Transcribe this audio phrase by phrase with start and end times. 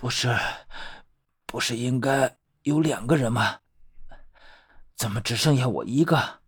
[0.00, 0.34] 不是，
[1.44, 3.58] 不是应该有两个人吗？
[4.96, 6.40] 怎么只剩下我一个？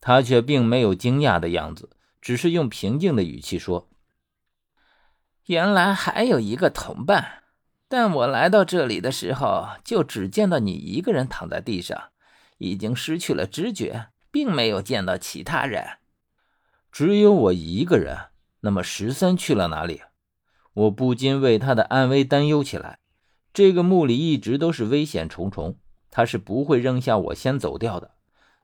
[0.00, 1.90] 他却并没有惊讶的样子，
[2.20, 3.88] 只是用平静的语气说
[5.46, 7.42] ：“原来还有一个同伴，
[7.88, 12.12] 但我来到这里的时候，就只见到你一个人躺在地上，
[12.58, 15.98] 已经失去了知觉，并没有见到其他人。
[16.92, 18.28] 只有我一个人。
[18.60, 20.02] 那么十三去了哪里？”
[20.74, 22.98] 我不禁为他的安危担忧起来。
[23.52, 25.78] 这个墓里一直都是危险重重，
[26.10, 28.14] 他是不会扔下我先走掉的。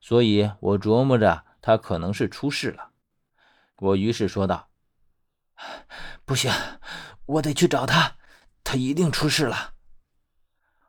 [0.00, 2.90] 所以我琢磨着他可能是出事了。
[3.76, 4.68] 我于是说道
[6.24, 6.50] ：“不行，
[7.26, 8.16] 我得去找他，
[8.64, 9.74] 他一定出事了。”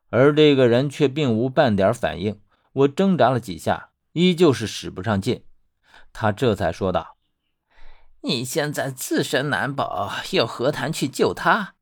[0.09, 2.41] 而这个人却并无半点反应。
[2.73, 5.45] 我挣扎了几下，依旧是使不上劲。
[6.11, 7.17] 他这才说道。
[8.23, 11.73] 你现在自身难保，又何谈去救他？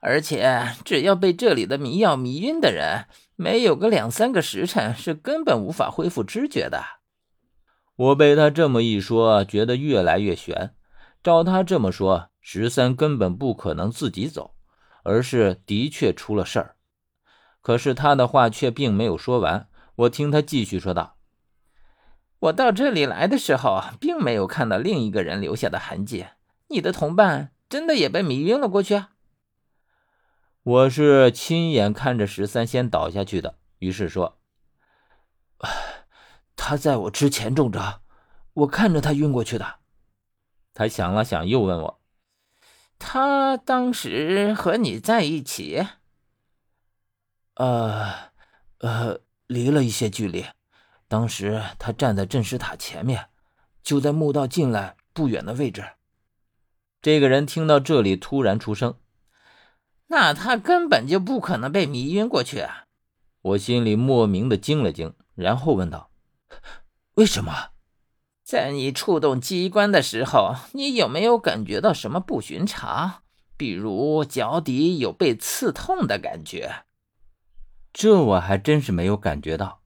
[0.00, 6.84] 而且，只要被这里的迷药迷晕的人，没有个两三个时辰，是根本无法恢复知觉的。
[7.96, 10.74] 我被他这么一说，觉得越来越悬。
[11.22, 14.54] 照他这么说，十三根本不可能自己走，
[15.02, 16.76] 而是的确出了事儿。
[17.62, 21.16] 可是他的话却并没有说完，我听他继续说道。
[22.38, 26.26] 我到这里来的时候，并没有看到另一个人留下的痕迹。
[26.68, 29.04] 你的同伴真的也被迷晕了过去？
[30.62, 34.38] 我是亲眼看着十三先倒下去的，于是说
[36.56, 38.02] ：“他在我之前中招，
[38.52, 39.76] 我看着他晕过去的。”
[40.74, 42.00] 他想了想，又问我
[42.98, 45.86] ：“他当时和你在一起
[47.54, 48.32] ？”“呃，
[48.78, 50.44] 呃，离了一些距离。”
[51.08, 53.26] 当时他站在镇尸塔前面，
[53.82, 55.84] 就在墓道进来不远的位置。
[57.00, 58.98] 这个人听到这里，突然出声
[60.08, 62.86] ：“那他根本就不可能被迷晕过去啊！”
[63.42, 66.10] 我心里莫名的惊了惊，然后问道
[67.14, 67.70] ：“为什么？
[68.42, 73.22] 在你触动机关的时候，你有没有感觉到什么不寻常？
[73.56, 76.84] 比如脚底有被刺痛的感觉？”
[77.92, 79.82] 这我还真是没有感觉到。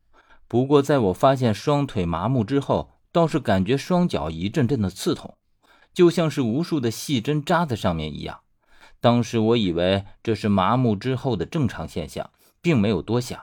[0.51, 5.37] 不过，在我发现双腿麻木之后，倒是感觉双脚一阵阵的刺痛，
[5.95, 8.41] 就像是无数的细针扎在上面一样。
[9.01, 12.31] 当时我以为这是麻木之后的正常现象，
[12.61, 13.41] 并没有多想。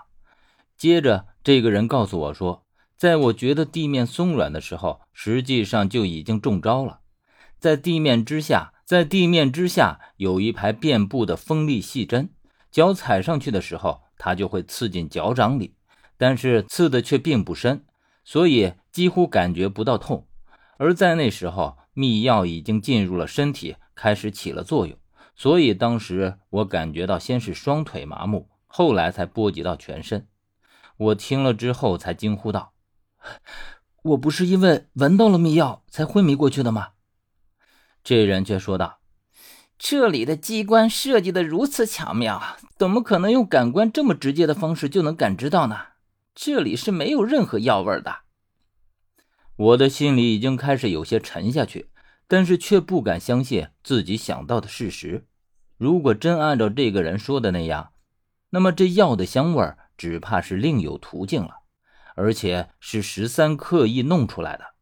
[0.75, 2.65] 接着，这个人告诉我说，
[2.97, 6.99] 在我觉得地面松软的时候，实际上就已经中招了。
[7.57, 12.31] 在地面之下，在地面之下有一排遍布的锋利细针，
[12.69, 15.76] 脚踩上去的时候，它就会刺进脚掌里。
[16.17, 17.85] 但是刺的却并不深，
[18.23, 20.27] 所以几乎感觉不到痛。
[20.77, 24.97] 而在那时候，秘药已经进入了身体，开始起了作用。
[25.35, 30.27] 所以当时我感觉到先是双腿麻木，后来才波及到全身。
[30.97, 32.73] 我听了之后才惊呼道
[34.01, 36.89] ：“我不是因为闻到了秘药才昏迷过去的吗？”
[38.03, 38.99] 这人却说道
[39.77, 42.41] ：“这里的机关设计的如此巧妙，
[42.77, 45.77] 怎么可能用感官这么直接的方式就能感知到呢？”
[46.39, 48.19] 这里是没有任何药味的。
[49.55, 51.89] 我的心里已经开始有些沉下去，
[52.27, 55.25] 但是却不敢相信自己想到的事实。
[55.77, 57.91] 如果真按照这个人说的那样，
[58.51, 61.61] 那么这药的香味只怕是另有途径了，
[62.13, 64.75] 而且是十三刻意弄出来的。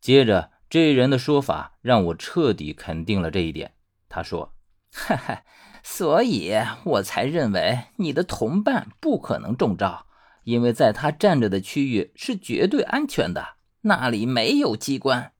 [0.00, 3.76] 接着，这人的说法让我彻底肯定了这一点。
[4.08, 4.52] 他说
[4.90, 5.44] ：“哈哈，
[5.84, 6.52] 所以
[6.84, 10.04] 我才认为你的同伴不可能中招。”
[10.46, 15.32] 因为在他站着的区域是绝对安全的，那里没有机关。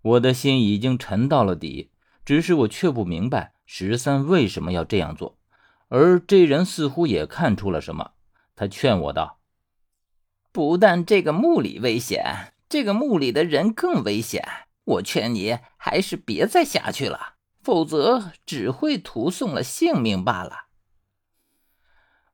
[0.00, 1.90] 我的心已经沉到了底，
[2.24, 5.38] 只是我却不明白十三为什么要这样做。
[5.88, 8.12] 而这人似乎也看出了什么，
[8.56, 9.40] 他劝我道
[10.52, 14.42] ：“不但这个墓里危险，这个墓里的人更危险。
[14.84, 20.68] 我劝你还是别再下去了，否则只会徒送了性命罢了。”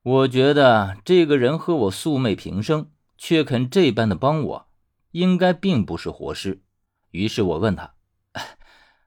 [0.01, 4.67] 我觉得这个人和我素昧平生，却肯这般的帮我，
[5.11, 6.63] 应该并不是活尸。
[7.11, 7.95] 于是我问他：“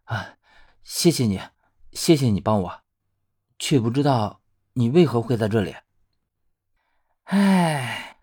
[0.04, 0.34] 啊，
[0.84, 1.40] 谢谢你，
[1.92, 2.80] 谢谢你帮我，
[3.58, 4.42] 却不知道
[4.74, 5.76] 你为何会在这里。”
[7.24, 8.18] 唉，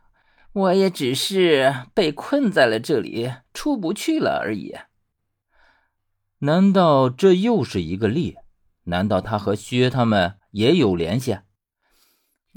[0.53, 4.75] 我也只是被困在了这里，出不去了而已。
[6.39, 8.37] 难道这又是一个例？
[8.83, 11.39] 难道他和薛他们也有联系？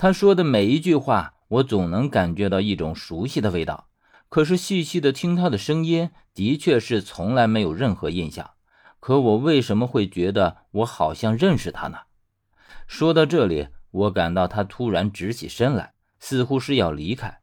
[0.02, 3.88] 他说的每一句话，我总能感觉到一种熟悉的味道。
[4.28, 8.50] 可是细细的听他的声音，的确是从来没有任何印象。
[8.99, 11.99] 可我为什么会觉得我好像认识他呢？
[12.88, 17.40] 说到这里，我感到他突然直起身来，似乎是要离开。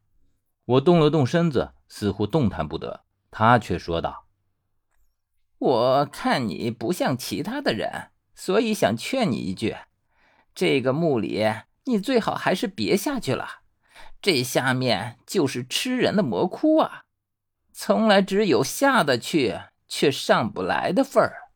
[0.66, 3.04] 我动了动身子，似乎动弹不得。
[3.30, 4.26] 他却说道
[5.56, 9.74] ：“我看你不像其他的人，所以想劝你一句：
[10.54, 11.46] 这个墓里，
[11.84, 13.60] 你最好还是别下去了。
[14.22, 17.04] 这下面就是吃人的魔窟啊！
[17.72, 21.49] 从来只有下得去却上不来的份儿。”